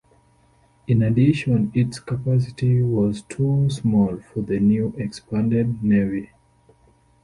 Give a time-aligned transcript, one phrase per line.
[0.87, 6.31] In addition its capacity was too small for the new expanded navy.